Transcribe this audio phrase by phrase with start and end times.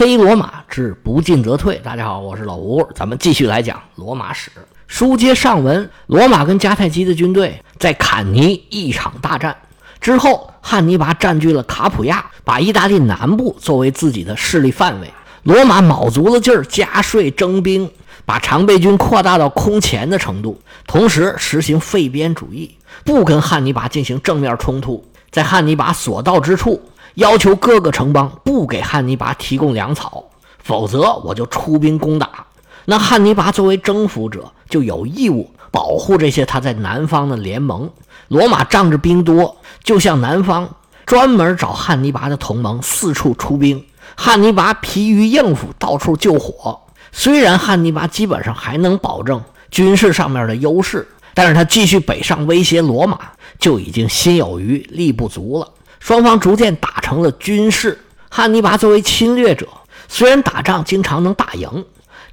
[0.00, 1.78] 非罗马之不进则退。
[1.84, 4.50] 大家好，我是老吴，咱们继续来讲罗马史。
[4.86, 9.54] 书接上文，罗马跟迦太基的军队在坎尼一场大战
[10.00, 15.12] 之后，汉尼拔占据了卡普亚，把意大利南部作为自己的势力范围。
[15.42, 17.90] 罗马卯足了劲儿加税征兵，
[18.24, 22.74] 把常备军扩大到空前的程度，同时实行废边主义，
[23.04, 26.80] 不跟汉尼拔进行正面冲突，在汉尼拔所到之处。
[27.14, 30.24] 要求各个城邦不给汉尼拔提供粮草，
[30.62, 32.46] 否则我就出兵攻打。
[32.84, 37.90] 那汉尼拔作为征服者，就有义务保护这些他在南方的联盟。
[38.28, 40.68] 罗马仗着兵多，就向南方
[41.04, 43.84] 专门找汉尼拔的同盟，四处出兵。
[44.16, 46.80] 汉尼拔疲于应付，到处救火。
[47.12, 53.18] 虽然汉尼拔基本上还能保证军事上面的优势，但是他继续北上威胁罗马，
[53.58, 55.68] 就已经心有余力不足了。
[56.00, 57.96] 双方逐渐打成了军事。
[58.28, 59.68] 汉尼拔作为侵略者，
[60.08, 61.84] 虽然打仗经常能打赢，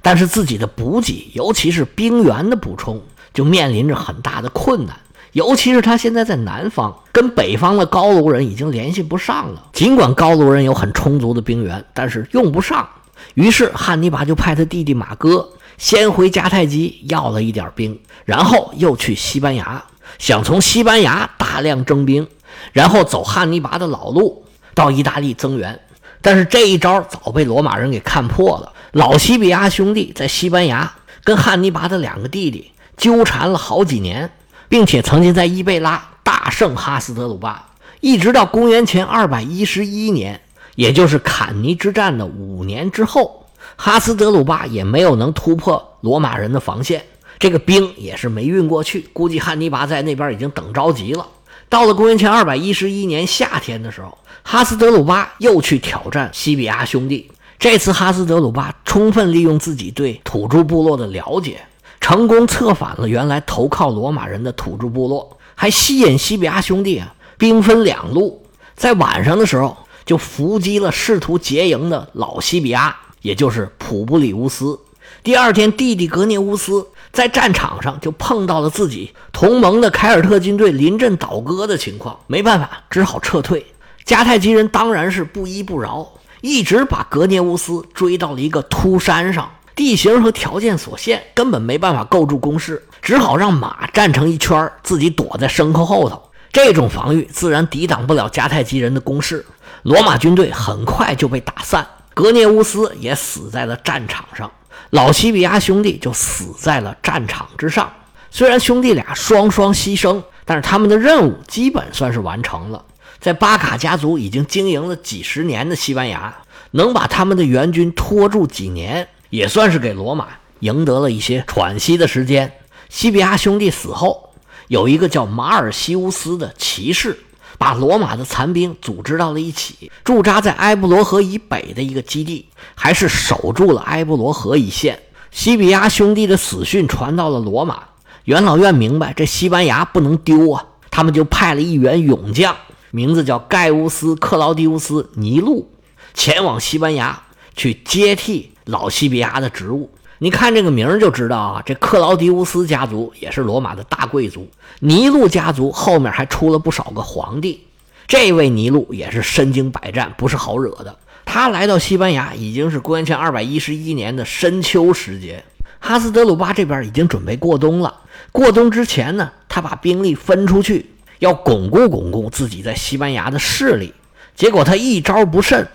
[0.02, 3.00] 但是自己的补给，尤其是兵员的补充，
[3.34, 4.96] 就面临着很大的困难。
[5.32, 9.66] 尤其是他现在在南方，跟北方的高卢人已经联系不上了。
[9.72, 12.88] 尽管高卢人有很充足的兵源，但是用不上。
[13.34, 19.84] 于是汉尼拔就派他弟弟马哥先回迦太基要了一点兵，然后又去西班牙，
[20.18, 22.26] 想从西班牙大量征兵。
[22.72, 25.78] 然后走汉尼拔的老路，到意大利增援。
[26.20, 28.72] 但是这一招早被罗马人给看破了。
[28.92, 30.92] 老西比亚兄弟在西班牙
[31.22, 34.30] 跟汉尼拔的两个弟弟纠缠了好几年，
[34.68, 37.68] 并且曾经在伊贝拉大胜哈斯德鲁巴，
[38.00, 40.40] 一直到公元前二百一十一年，
[40.74, 47.04] 也就是坎尼之战的五年之后，哈斯德鲁巴也没有能突破罗马人的防线，
[47.38, 49.08] 这个兵也是没运过去。
[49.12, 51.26] 估计汉尼拔在那边已经等着急了。
[51.68, 57.30] 到了公元前二百一十一年夏天的时候，哈斯德鲁巴又去挑战西比亚兄弟。
[57.58, 61.60] 这次哈斯德鲁巴充分利用自己对土著部落的了解，
[62.00, 68.42] 成功策反了原来投靠罗马人的土著部落，还吸引西比亚兄弟啊兵分两路，
[68.74, 74.78] 在晚上的时候就伏击了试图结营的老西比亚，也就是普布里乌斯。
[75.22, 76.86] 第二天，弟弟格涅乌斯。
[77.12, 83.66] 在战场上就碰到了自己同盟的凯尔特军队临阵倒戈的情况，没办法，只好撤退。
[84.04, 86.06] 迦太基人当然是不依不饶，
[86.40, 96.22] 一直把格涅乌斯追到了一个秃山上，地形和条件所限，根本没办法构筑工事，只好让马站成一圈，自己躲在牲口后头。
[96.50, 99.44] 这种防御自然抵挡不了迦太基人的攻势，
[99.82, 104.50] 罗马军队很快就被打散，格涅乌斯也死在了战场上。
[104.90, 107.92] 老西比亚兄弟就死在了战场之上。
[108.30, 112.84] 虽然兄弟俩双双牺牲，但是他们的任务基本算是完成了。
[113.20, 116.34] 在巴卡家族已经经营了几十年的西班牙，
[116.70, 120.28] 能把他们的援军拖住几年，也算是给罗马
[120.60, 122.52] 赢得了一些喘息的时间。
[122.88, 124.30] 西比亚兄弟死后，
[124.68, 127.18] 有一个叫马尔西乌斯的骑士。
[127.56, 135.00] 把罗马的残兵组织到了一起，驻扎在埃布罗河以北的一个基地，还是守住了埃布罗河一线。
[135.30, 137.82] 西比亚兄弟的死讯传到了罗马，
[138.24, 142.56] 元老院明白这西班牙不能丢啊，他们就派了一员勇将，
[142.90, 145.70] 名字叫盖乌斯·克劳迪乌斯·尼禄，
[146.14, 147.22] 前往西班牙
[147.54, 149.90] 去接替老西比亚的职务。
[150.20, 154.48] 你看这个名儿就知道啊，这克劳迪乌斯家族也是罗马的大贵族。
[154.80, 157.64] 尼禄家族后面还出了不少个皇帝。
[158.08, 160.96] 这位尼禄也是身经百战，不是好惹的。
[161.24, 165.44] 他来到西班牙已经是公元前二百一十一年的深秋时节，
[165.78, 167.94] 哈斯德鲁巴这边已经准备过冬了。
[168.32, 170.90] 过冬之前呢，他把兵力分出去，
[171.20, 173.94] 要巩固巩固自己在西班牙的势力。
[174.34, 175.68] 结果他一招不慎，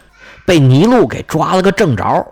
[0.45, 2.27] 被尼禄给抓了个正着。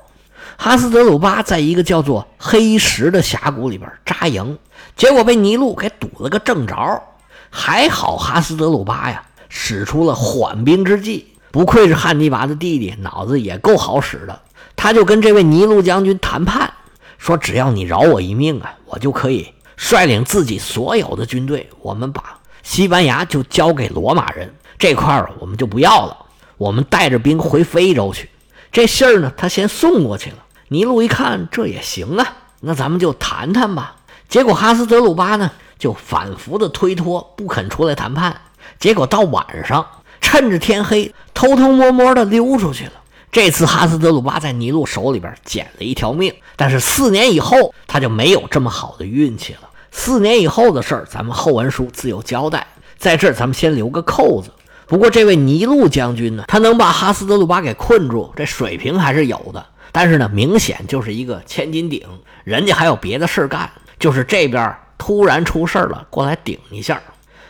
[0.64, 4.60] 哈斯德鲁巴在一个叫做黑石的峡谷里边扎营，
[4.96, 7.02] 结果被尼禄给堵了个正着。
[7.50, 11.34] 还好哈斯德鲁巴呀，使出了缓兵之计。
[11.50, 14.40] 不愧是汉尼拔的弟弟，脑子也够好使的。
[14.76, 16.72] 他就跟这位尼禄将军谈判，
[17.18, 26.16] 说只要你饶我一命啊，我就可以率领自己所有的军队，我们把西班牙就交给罗马人这块儿，我们就不要了，
[26.60, 28.30] 我们带着兵回非洲去。
[28.72, 30.38] 这信儿呢，他先送过去了。
[30.74, 32.26] 尼禄一看，这也行啊，
[32.62, 33.98] 那咱们就谈谈吧。
[34.30, 38.40] 结果哈斯德鲁巴呢，就反复的推脱，不肯出来谈判。
[38.80, 39.86] 结果到晚上，
[40.22, 42.94] 趁着天黑，偷偷摸摸的溜出去了。
[43.34, 49.68] 这次哈斯德鲁巴在尼禄手里边捡了一条命，但是四年以后他就没有这么好的运气了。
[49.92, 52.66] 四年以后的事儿，咱们后文书自有交代。
[52.98, 54.50] 在这儿，咱们先留个扣子。
[54.88, 59.66] 不过这位尼禄将军呢，他能把哈斯德鲁巴给困住，这水平还是有的。
[59.92, 62.02] 但是呢，明显就是一个千斤顶，
[62.44, 67.02] 人家还有别的事干，就是这边突然出事了，过来顶一下。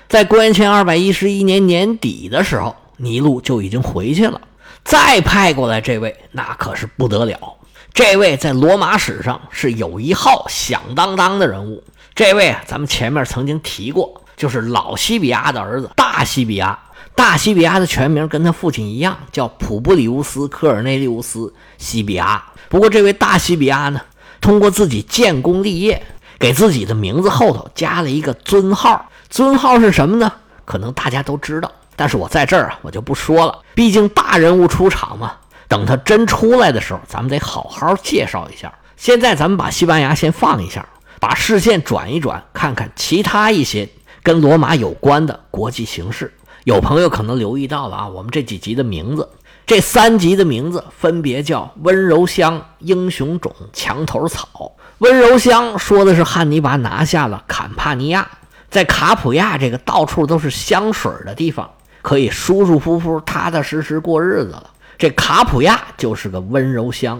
[0.08, 4.42] 在公元前二百一十一年年底的时候，尼禄就已经回去了。
[4.84, 7.38] 再派过来这位，那可是不得了。
[7.94, 11.84] 这位在罗马史上是有一号响当当的人物。
[12.16, 16.78] 这位咱们前面曾经提过，就是老西比亚的儿子大西比亚。
[17.16, 21.40] 大西比亚的全名跟他父亲一样，叫普布里乌斯·科尔内利乌斯·
[21.78, 22.44] 西比亚。
[22.70, 24.02] 不过这位大西比亚呢，
[24.40, 26.02] 通过自己建功立业，
[26.40, 29.10] 给自己的名字后头加了一个尊号。
[29.30, 30.32] 尊号是什么呢？
[30.66, 33.60] 可能大家都知道，但是我在这儿啊，我就不说了。
[33.76, 35.34] 毕竟大人物出场嘛，
[35.68, 38.74] 等他真出来的时候，咱们得好好介绍一下。
[38.98, 40.86] 现在咱们把西班牙先放一下，
[41.20, 43.88] 把视线转一转，看看其他一些
[44.24, 46.34] 跟罗马有关的国际形势。
[46.64, 49.28] 有朋友可能留意到了啊，我们这几集的名字，
[49.66, 54.72] 这三集的名字分别叫温柔乡、英雄冢、墙头草。
[55.00, 58.30] 温柔乡说的是汉尼拔拿下了坎帕尼亚，
[58.70, 61.68] 在卡普亚这个到处都是香水的地方，
[62.04, 64.70] 可以舒舒服服、踏踏实实过日子了。
[65.00, 67.20] 这卡普亚就是个温柔乡，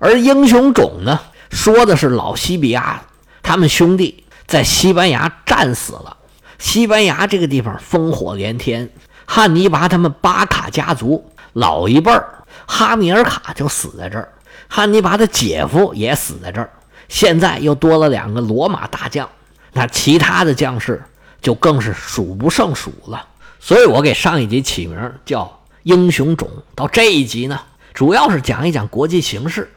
[0.00, 1.20] 而英雄冢呢，
[1.50, 3.04] 说的是老西比亚
[3.40, 6.16] 他们兄弟在西班牙战死了。
[6.60, 8.88] 西班牙这个地方烽火连天，
[9.24, 11.24] 汉尼拔他们巴卡家族
[11.54, 14.28] 老一辈儿哈米尔卡就死在这儿，
[14.68, 16.70] 汉尼拔的姐夫也死在这儿，
[17.08, 19.28] 现在又多了两个罗马大将，
[19.72, 21.02] 那其他的将士
[21.40, 23.26] 就更是数不胜数了。
[23.58, 27.58] 所以我给上一集起名叫英雄冢，到这一集呢，
[27.94, 29.68] 主要是讲一讲国际形势。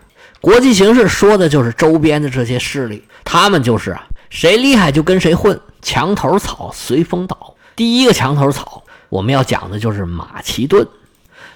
[0.41, 5.57] 国际形势说的就是周边的这些势力，他们就是啊，谁厉害就跟谁混。
[5.83, 7.53] 墙头草随风倒。
[7.75, 10.87] 第一个墙头草，我们要讲的就是马其顿。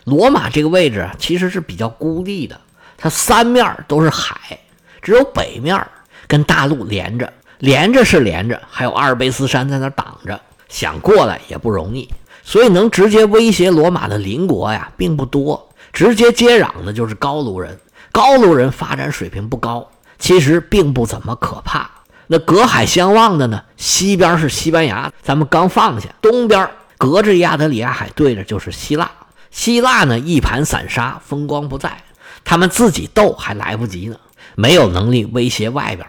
[0.03, 2.59] 罗马这个位置，其实是比较孤立的，
[2.97, 4.59] 它三面都是海，
[5.01, 5.85] 只有北面
[6.27, 10.39] 跟大陆连着，连着是连着，还有阿尔卑斯山在那挡着，
[10.69, 12.09] 想过来也不容易。
[12.43, 15.67] 所以能直接威胁罗马的邻国呀，并不多。
[15.91, 17.77] 直接接壤的就是高卢人，
[18.11, 19.85] 高卢人发展水平不高，
[20.17, 21.89] 其实并不怎么可怕。
[22.27, 23.63] 那隔海相望的呢？
[23.77, 29.09] 西边是西班牙，咱们刚放下；东边隔着亚得里亚海对着就是希腊。
[29.49, 32.03] 希腊呢一盘散沙，风光不再，
[32.43, 34.17] 他们自己斗还来不及呢，
[34.55, 36.05] 没有能力威胁外边。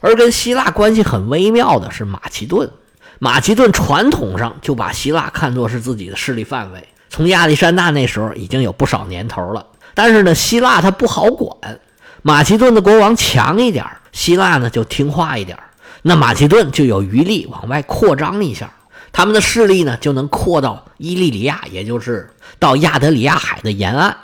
[0.00, 2.70] 而跟希腊关系很微妙的是马其顿，
[3.18, 9.66] 马其顿传统上就把希腊看作是自己的势力范围，从亚历山大那时候已经有不少年头了。
[9.94, 11.80] 但是呢，希腊它不好管，
[12.22, 13.84] 马其顿的国王强一点。
[14.12, 15.58] 希腊呢就听话一点
[16.02, 18.70] 那马其顿就有余力往外扩张一下，
[19.10, 22.28] 他们的势力呢就能扩到伊利里亚，也就是
[22.58, 24.14] 到亚得里亚海的沿岸，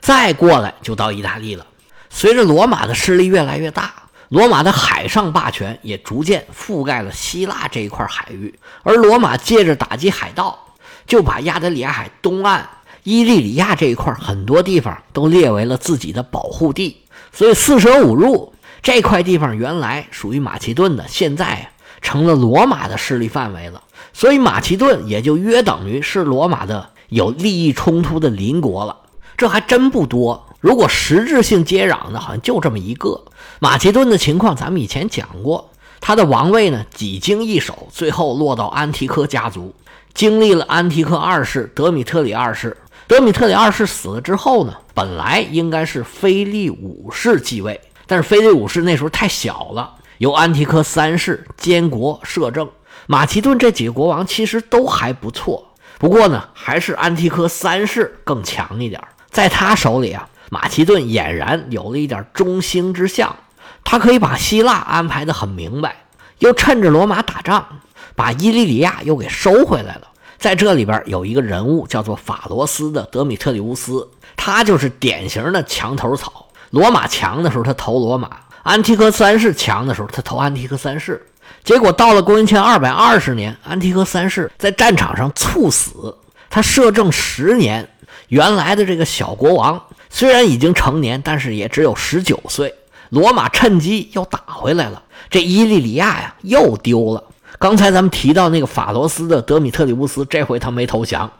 [0.00, 1.66] 再过来就到意大利了。
[2.08, 3.92] 随着罗马的势力越来越大，
[4.30, 10.58] 罗马的海上霸权也逐渐覆盖了希腊这一块海域，而罗马借着打击海盗，
[11.06, 12.66] 就把亚得里亚海东岸
[13.02, 16.96] 伊利里亚这一块很多地方都列为了自己的保护地，
[17.34, 18.54] 所以四舍五入。
[18.82, 21.70] 这块地方原来属于马其顿的，现在
[22.02, 23.82] 成了罗马的势力范围了。
[24.12, 28.94] 所以马其顿也就约等于是罗马的有利益冲突的邻国了。
[29.38, 30.46] 这还真不多。
[30.60, 33.24] 如果实质性接壤的，好像就这么一个。
[33.58, 39.74] 马其顿的情况咱们以前讲过，他的王位呢几经易手，最后落到安提柯家族。
[40.12, 42.76] 经历了安提柯二世、德米特里二世，
[43.06, 47.80] 德米特里二世死了之后呢，本来应该是腓力五世继位。
[48.06, 52.68] 但是腓力五世那时候太小了，由安提柯三世监国摄政。
[53.06, 59.02] 马其顿这几个国王其实都还不错，不过呢，还是安提柯三世更强一点。
[59.30, 63.36] 在他手里啊，马其顿俨然有了一点中兴之象。
[63.84, 66.04] 他可以把希腊安排得很明白，
[66.38, 67.80] 又趁着罗马打仗，
[68.16, 70.08] 把伊利里亚又给收回来了。
[70.38, 76.46] 在这里边有一个人物叫做法罗斯的德米特里乌斯，他就是典型的墙头草。
[76.70, 78.28] 罗马强的时候，他投罗马；
[78.62, 81.24] 安提柯三世强的时候，他投安提柯三世。
[81.62, 86.14] 结果到了公元前二百二十年，安提柯三世在战场上猝死。
[86.50, 87.88] 他摄政十年，
[88.28, 92.74] 原来的这个小国王虽然已经成年，但是也只有十九岁。
[93.10, 97.22] 罗马趁机又打回来了，这伊利里亚呀又丢了。
[97.58, 101.30] 刚才咱们提到那个法罗斯的德米特里乌斯，这回他没投降，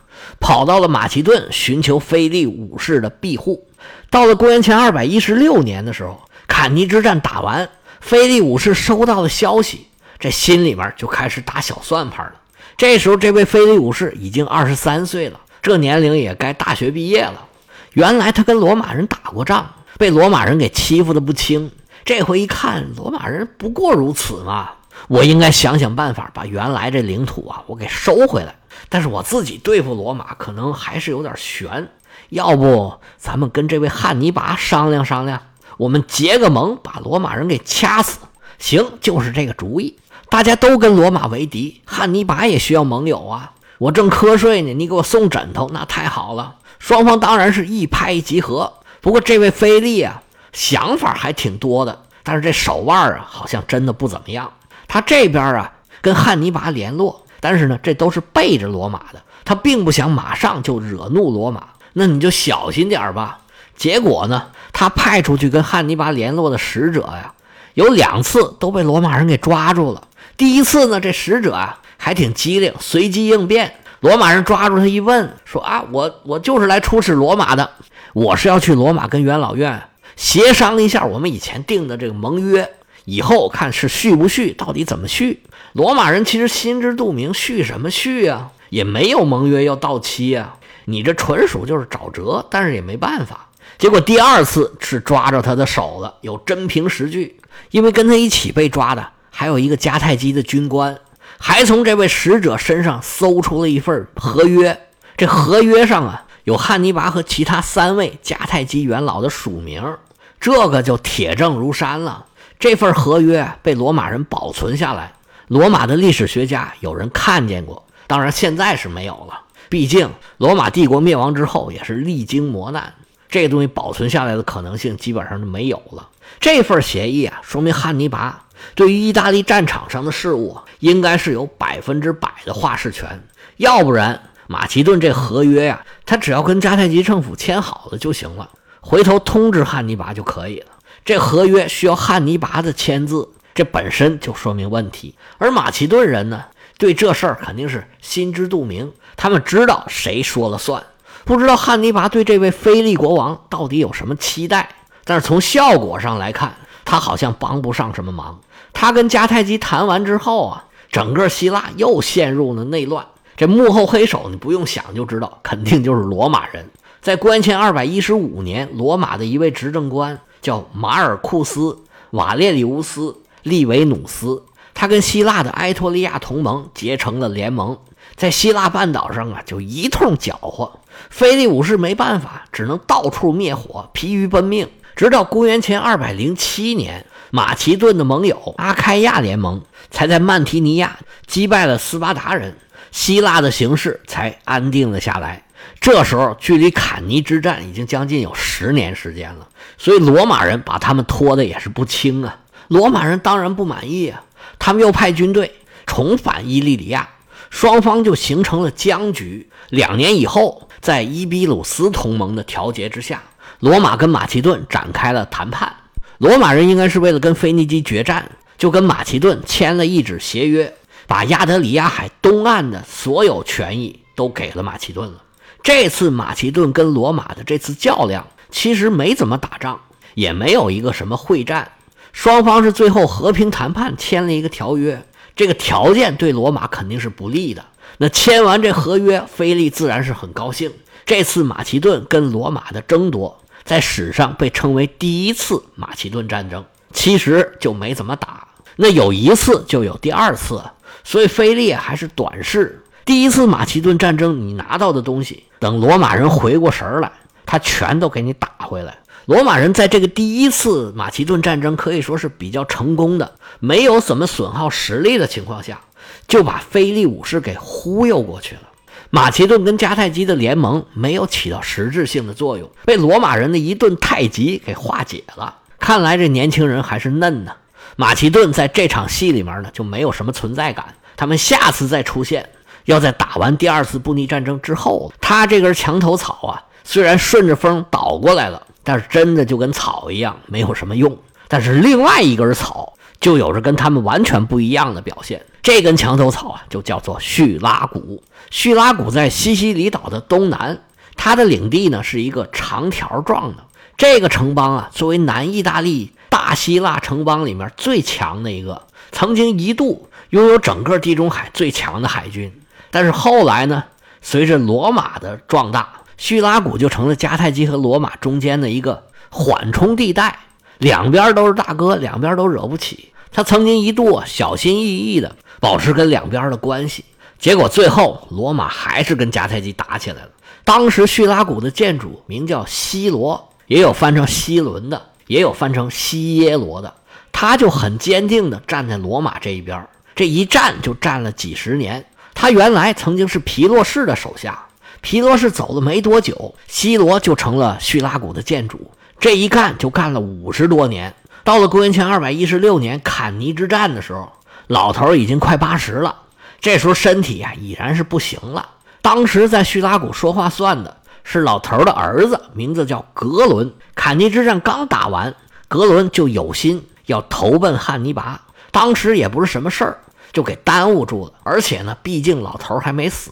[0.41, 3.67] 跑到了马其顿寻求腓力五世的庇护。
[4.11, 7.69] 到了公元前二百一十六年的时候，坎尼之战打完，
[8.01, 12.35] 腓力五世收到了消息，这心里面就开始打小算盘了。
[12.77, 17.47] 这时候，这位腓力五世已经二十三岁了，这年龄也该大学毕业了。
[17.93, 19.69] 原来他跟罗马人打过仗，
[19.99, 21.71] 被罗马人给欺负的不轻。
[22.05, 24.71] 这回一看，罗马人不过如此嘛，
[25.09, 28.55] 我应该想想办法把原来这领土啊，我给收回来。
[28.89, 31.89] 但是我自己对付罗马可能还是有点悬，
[32.29, 35.41] 要不咱们跟这位汉尼拔商量商量，
[35.77, 38.19] 我们结个盟，把罗马人给掐死。
[38.59, 39.99] 行，就是这个主意。
[40.31, 43.53] 大家都跟罗马为敌，汉尼拔也需要盟友啊。
[43.79, 46.57] 我正瞌睡呢，你给我送枕头，那太好了。
[46.79, 48.73] 双方当然是一拍即合。
[49.01, 50.23] 不过这位菲利啊，
[50.53, 54.51] 想法还挺多的，但是这手腕啊，好像真的不怎么样。
[54.89, 59.23] 他这边啊，跟汉尼拔联络，但是呢，这都是背着罗马的。
[59.45, 63.41] 他并不想马上就惹怒罗马，那你就小心点吧。
[63.77, 67.35] 结果呢，他派出去跟汉尼拔联络的使者呀，
[67.75, 70.09] 有两次都被罗马人给抓住了。
[70.37, 73.75] 第一次呢，这使者啊还挺机灵，随机应变。
[74.01, 77.71] 罗马人抓住他一问，说啊，我我就是来出使罗马的，
[78.13, 79.83] 我是要去罗马跟元老院
[80.15, 82.71] 协商一下我们以前定的这个盟约，
[83.05, 85.43] 以后看是续不续，到底怎么续。
[85.73, 88.51] 罗马人其实心知肚明，续什么续啊？
[88.71, 90.57] 也没有盟约要到期啊，
[90.87, 93.49] 你这纯属就是找辙，但是也没办法。
[93.79, 97.39] 结果第二次是抓着他的手了，有真凭实据，
[97.71, 99.09] 因为跟他一起被抓的。
[99.31, 100.99] 还有一个迦太基的军官，
[101.39, 104.81] 还从这位使者身上搜出了一份合约。
[105.17, 109.97] 这合约上啊，有汉尼拔和其他三位迦太基元老的署名，
[110.41, 112.27] 这个就铁证如山了。
[112.65, 115.13] 这份合约被罗马人保存下来，
[115.49, 119.39] 罗马的历史学家有人看见过，当然现在是没有了。
[119.69, 122.95] 毕竟罗马帝国灭亡之后也是历经磨难，
[123.29, 126.09] 这东西保存下来的可能性基本上就没有了。
[126.41, 128.45] 这份协议啊，说明汉尼拔。
[128.75, 133.23] 对于意大利战场上的事物，应该是有百分之百的话事权，
[133.59, 138.49] 要不然马其顿这合约呀，他只要跟迦太基政府签好了就行了，
[138.81, 140.69] 回头通知汉尼拔就可以了。
[141.05, 145.15] 这合约需要汉尼拔的签字，这本身就说明问题。
[145.37, 146.45] 而马其顿人呢，
[146.79, 150.83] 对这事儿肯定是心知肚明，他们知道谁说了算。
[151.27, 154.71] 不知道汉尼拔对这位菲利国王到底有什么期待，
[155.05, 156.55] 但是从效果上来看，
[156.87, 158.41] 他好像帮不上什么忙。
[158.73, 163.05] 他跟迦太基谈完之后啊，整个希腊又陷入了内乱。
[163.37, 166.71] 这幕后黑手，你不用想就知道，肯定就是罗马人。
[167.03, 171.61] 在公元前二百一十五年，罗马的一位执政官叫马尔库斯·
[172.11, 173.01] 瓦列里乌斯·
[173.43, 177.79] 利维努斯，他跟希腊的埃托利亚同盟结成了联盟，
[178.15, 180.71] 在希腊半岛上啊就一通搅和。
[181.09, 184.69] 菲利五世没办法，只能到处灭火，疲于奔命。
[184.95, 187.07] 直到公元前二百零七年。
[187.31, 189.61] 马其顿的盟友阿开亚联盟
[189.91, 192.57] 才在曼提尼亚击败了斯巴达人，
[192.93, 195.44] 希腊的形势才安定了下来。
[195.81, 202.39] 这时候，距离坎尼之战已经将近有十年时间了，所以罗马人把他们拖的也是不轻啊。
[202.69, 204.25] 罗马人当然不满意啊，
[204.59, 205.55] 他们又派军队
[205.87, 207.09] 重返伊利里亚，
[207.51, 209.51] 双方就形成了僵局。
[209.69, 213.23] 两年以后，在伊比鲁斯同盟的调节之下，
[213.61, 215.75] 罗马跟马其顿展开了谈判。
[216.19, 220.73] 罗马人应该是为了跟腓尼基决战，就跟马其顿签了一纸协约，
[221.07, 225.24] 把亚得里亚海东岸的所有权益都给了马其顿了。
[225.65, 229.81] 这次马其顿跟罗马的这次较量，其实没怎么打仗，
[230.13, 231.73] 也没有一个什么会战，
[232.13, 235.03] 双方是最后和平谈判签了一个条约。
[235.35, 237.65] 这个条件对罗马肯定是不利的。
[237.97, 240.71] 那签完这合约，菲利自然是很高兴。
[241.07, 243.41] 这次马其顿跟罗马的争夺。
[243.65, 248.47] 在史上被称为第一次马其顿战争，其实就没怎么打。
[248.77, 250.63] 那有一次就有第二次，
[251.03, 252.84] 所以菲利还是短视。
[253.05, 257.13] 第一次马其顿战争你拿到的东西，等罗马人回过神来，
[257.45, 258.97] 他全都给你打回来。
[259.27, 265.81] 罗马人在这个第一次马其顿战争可以说是比较成功的，没有怎么损耗实力的情况下，
[266.27, 268.63] 就把菲利武士给忽悠过去了。
[269.11, 275.57] 马其顿跟迦太基的联盟没有起到实质性的作用，被罗马人的一顿太极给化解了。
[275.79, 277.53] 看来这年轻人还是嫩呢。
[277.97, 280.95] 马其顿在这场戏里面呢就没有什么存在感。
[281.17, 282.49] 他们下次再出现，
[282.85, 285.13] 要在打完第二次布匿战争之后。
[285.21, 291.17] 他这根墙头草啊，虽然顺着风倒过来了，但是真的就跟草一样，没有什么用。
[291.49, 295.45] 但是另外一根草就有着跟他们完全不一样的表现。
[295.63, 298.23] 这根墙头草啊，就叫做叙拉古。
[298.51, 300.83] 叙拉古在西西里岛的东南，
[301.17, 303.65] 它的领地呢是一个长条状的。
[303.97, 312.53] 这个城邦啊，作为南意大利大希腊城邦里面最强的一个，曾经一度拥有整个地中海最强的海军。
[312.95, 313.83] 但是后来呢，
[314.23, 320.39] 随着罗马的壮大，叙拉古就成了迦太基和罗马中间的一个缓冲地带，
[320.79, 323.09] 两边都是大哥，两边都惹不起。
[323.33, 327.05] 他曾经一度小心翼翼的保持跟两边的关系，
[327.37, 330.29] 结果最后罗马还是跟迦太基打起来了。
[330.65, 336.95] 当时叙拉古的建主名叫西罗，也有翻成西伦的，也有翻成西耶罗的。
[337.33, 339.85] 他就很坚定地站在罗马这一边，
[340.15, 342.05] 这一站就站了几十年。
[342.35, 344.67] 他原来曾经是皮洛士的手下，
[345.01, 348.91] 皮洛士走了没多久，西罗就成了叙拉古的建主。
[349.19, 351.15] 这一干就干了五十多年。
[351.45, 354.31] 到了公元前二百一十六年坎尼之战的时候，
[354.67, 356.15] 老头已经快八十了，
[356.61, 358.69] 这时候身体呀已然是不行了。
[359.01, 363.73] 当时在叙拉古说话算的是老头的儿子，名字叫格伦。
[363.95, 365.35] 坎尼之战刚打完，
[365.69, 366.85] 格伦就有心。
[367.07, 369.99] 要投奔汉尼拔，当时也不是什么事儿，
[370.35, 371.33] 就给耽误住了。
[371.43, 373.31] 而且呢，毕竟老头还没死，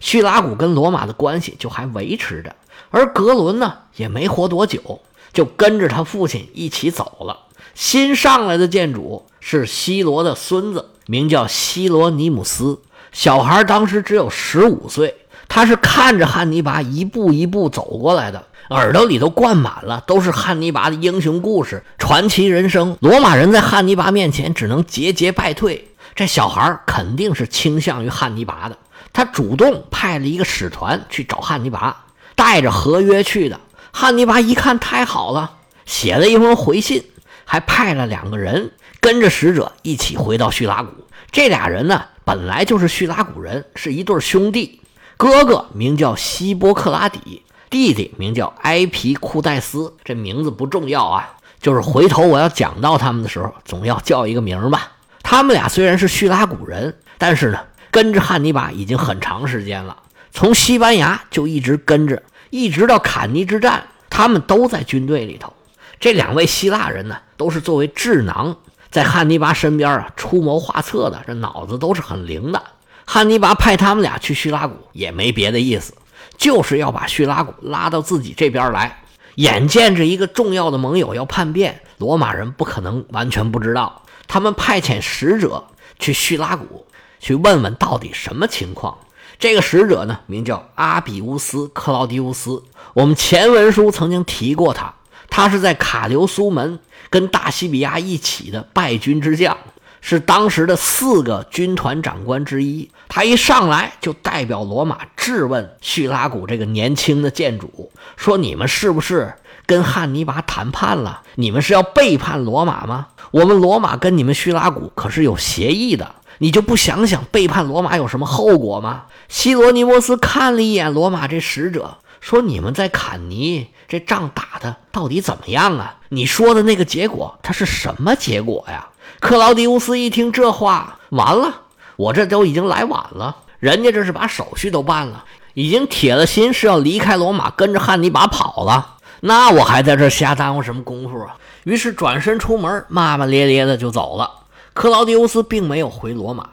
[0.00, 2.56] 叙拉古跟罗马的关系就还维持着。
[2.90, 5.00] 而格伦呢，也没活多久，
[5.32, 7.40] 就跟着他父亲一起走了。
[7.74, 12.80] 新上来的建主是西罗的孙子，名叫西罗尼姆斯。
[13.10, 15.16] 小孩当时只有十五岁，
[15.48, 18.44] 他是看着汉尼拔一步一步走过来的。
[18.70, 22.96] 耳朵里头灌满了都是汉尼拔的英雄故事、传奇人生。
[23.00, 25.88] 罗马人在汉尼拔面前只能节节败退。
[26.14, 28.78] 这小孩肯定是倾向于汉尼拔的。
[29.12, 32.04] 他主动派了一个使团去找汉尼拔，
[32.34, 33.60] 带着合约去的。
[33.92, 37.04] 汉尼拔一看太好了，写了一封回信，
[37.44, 40.90] 还派了两个人跟着使者一起回到叙拉古。
[41.30, 44.80] 这俩人呢，本来就是叙拉古人，是一对兄弟。
[45.16, 47.42] 哥哥名叫希波克拉底。
[47.70, 54.92] 弟弟名叫埃皮库戴斯，这名字不重要啊，就是回头我要讲到他们的时候，总要叫一个名吧。
[55.24, 57.58] 他们俩虽然是叙拉古人，但是呢，
[57.90, 59.96] 跟着汉尼拔已经很长时间了，
[60.30, 65.52] 从西班牙就一直跟着，一直到坎尼之战，他们都在军队里头。
[65.98, 68.54] 这两位希腊人呢，都是作为智囊，
[68.90, 72.62] 在汉尼拔身边啊出谋划策的，这脑子都是很灵的。
[73.06, 75.94] 汉尼拔派他们俩去叙拉古，也没别的意思。
[76.36, 79.02] 就是要把叙拉古拉到自己这边来，
[79.36, 84.02] 眼见着一个重要的盟友要叛变，罗马人不可能完全不知道。
[84.26, 85.64] 他们派遣使者
[85.98, 86.86] 去叙拉古，
[87.20, 88.98] 去问问到底什么情况。
[89.38, 92.62] 这个使者呢，名叫阿比乌斯·克劳迪乌斯。
[92.94, 94.94] 我们前文书曾经提过他，
[95.28, 96.78] 他是在卡留苏门
[97.10, 99.58] 跟大西比亚一起的败军之将。
[100.06, 109.32] 是当时的四个军团长官之一，他一上来就代表罗马质问叙拉古这个年轻的建主，说：“你们是不是
[109.66, 111.22] 跟汉尼拔谈判了？
[111.36, 113.08] 你们是要背叛罗马吗？
[113.30, 125.96] 我们罗马跟你们叙拉古可是有协议的，你就不想想背叛罗马有什么后果吗？”希罗尼摩斯看了一眼罗马这使者，说：“你们在坎尼这仗打的到底怎么样啊？
[126.10, 128.88] 你说的那个结果，它是什么结果呀？”
[129.20, 131.62] 克劳迪乌斯一听这话，完了，
[131.96, 133.36] 我这都已经来晚了。
[133.58, 135.24] 人家这是把手续都办了，
[135.54, 138.93] 已经铁了心是要离开罗马，跟着汉尼拔跑了。
[139.26, 141.38] 那我还在这瞎耽误什么功夫啊？
[141.64, 144.30] 于是转身出门，骂骂咧咧的就走了。
[144.74, 146.46] 克劳迪乌斯并没有回罗马，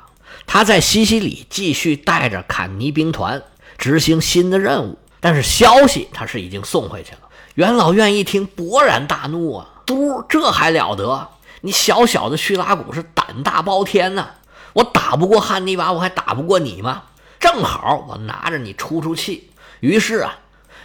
[0.48, 3.44] 他在西西里继续带着坎尼兵团
[3.78, 4.98] 执行新的任务。
[5.20, 7.20] 但是消息他是已经送回去了。
[7.56, 9.68] 元老院一听，勃然大怒啊！
[9.86, 11.28] 嘟，这还了得！
[11.60, 14.28] 你小小的叙拉古是胆大包天呐！
[14.72, 17.04] 我打不过汉尼拔，我还打不过你吗？
[17.38, 19.50] 正好我拿着你出出气。
[19.82, 20.38] 于是啊，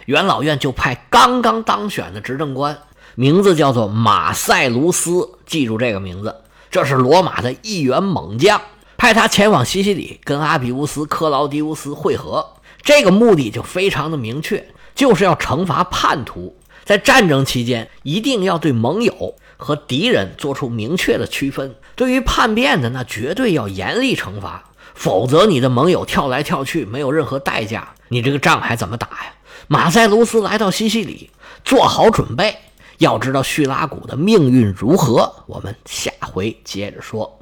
[0.07, 2.77] 元老院就派刚刚当选的执政官，
[3.15, 6.33] 名字叫做马塞卢斯，记住这个名字，
[6.71, 8.61] 这是罗马的一员猛将，
[8.95, 12.53] 派他前往西西里跟阿比乌斯·克劳迪乌斯会合。
[12.81, 14.65] 这个目的就非常的明确，
[14.95, 19.35] 就是要惩罚叛徒，在战争期间一定要对盟友。
[19.59, 29.33] 和敌人做出明确的区分，对于叛变的那绝对要严厉惩罚，否则你的盟友跳来跳去没有任何代价，你这个仗还怎么打呀？
[29.67, 31.29] 马塞卢斯来到西西里，
[31.65, 32.57] 做好准备，
[32.99, 37.36] 要知道叙拉古的命运如何，我们下回接着说。